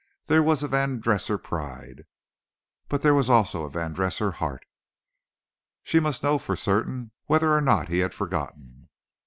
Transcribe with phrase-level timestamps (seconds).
[0.25, 2.07] There was a Van Dresser pride,
[2.89, 4.65] but there was also a Van Dresser heart.
[5.83, 8.89] She must know for certain whether or not he had forgotten.